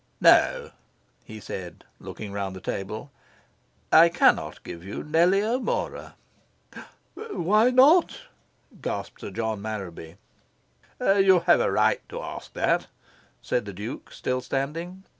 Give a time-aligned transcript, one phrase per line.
[0.19, 0.71] "No,"
[1.25, 3.11] he said, looking round the table,
[3.91, 6.15] "I cannot give you Nellie O'Mora."
[7.13, 8.21] "Why not?"
[8.81, 10.17] gasped Sir John Marraby.
[10.99, 12.87] "You have a right to ask that,"
[13.43, 15.03] said the Duke, still standing.